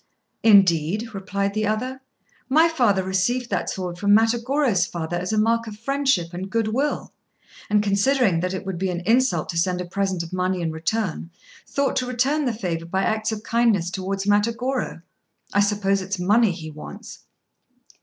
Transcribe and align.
"Indeed," 0.41 1.13
replied 1.13 1.53
the 1.53 1.67
other, 1.67 2.01
"my 2.49 2.67
father 2.67 3.03
received 3.03 3.51
that 3.51 3.69
sword 3.69 3.99
from 3.99 4.15
Matagorô's 4.17 4.87
father 4.87 5.15
as 5.15 5.31
a 5.31 5.37
mark 5.37 5.67
of 5.67 5.77
friendship 5.77 6.33
and 6.33 6.49
good 6.49 6.69
will, 6.69 7.13
and, 7.69 7.83
considering 7.83 8.39
that 8.39 8.55
it 8.55 8.65
would 8.65 8.79
be 8.79 8.89
an 8.89 9.01
insult 9.01 9.47
to 9.49 9.59
send 9.59 9.79
a 9.79 9.85
present 9.85 10.23
of 10.23 10.33
money 10.33 10.59
in 10.61 10.71
return, 10.71 11.29
thought 11.67 11.95
to 11.97 12.07
return 12.07 12.45
the 12.45 12.51
favour 12.51 12.87
by 12.87 13.03
acts 13.03 13.31
of 13.31 13.43
kindness 13.43 13.91
towards 13.91 14.25
Matagorô. 14.25 15.03
I 15.53 15.59
suppose 15.59 16.01
it 16.01 16.09
is 16.09 16.19
money 16.19 16.49
he 16.51 16.71
wants." 16.71 17.19